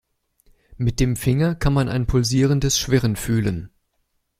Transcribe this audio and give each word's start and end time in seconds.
Mit 0.77 0.99
dem 0.99 1.15
Finger 1.15 1.53
kann 1.53 1.73
man 1.75 1.87
ein 1.87 2.07
pulsierendes 2.07 2.79
Schwirren 2.79 3.15
fühlen. 3.15 3.69